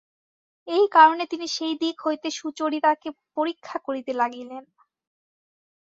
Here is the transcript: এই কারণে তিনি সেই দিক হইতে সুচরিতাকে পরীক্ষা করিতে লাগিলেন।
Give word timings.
এই 0.67 0.85
কারণে 0.91 1.23
তিনি 1.31 1.47
সেই 1.55 1.73
দিক 1.81 1.95
হইতে 2.05 2.27
সুচরিতাকে 2.31 3.07
পরীক্ষা 3.37 3.77
করিতে 3.87 4.11
লাগিলেন। 4.21 4.63